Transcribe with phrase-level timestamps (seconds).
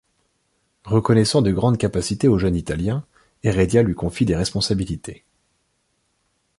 [0.85, 3.05] Reconnaissant de grandes capacités au jeune italien,
[3.43, 5.23] Heredia lui confie des responsabilités.